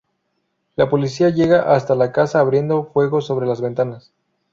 [0.77, 4.11] La policía llega hasta la casa abriendo fuego sobre las ventanas.